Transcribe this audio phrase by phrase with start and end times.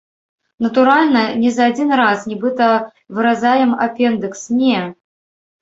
[0.65, 2.71] Натуральна, не за адзін раз, нібыта
[3.19, 4.79] выразаем апендыкс, не!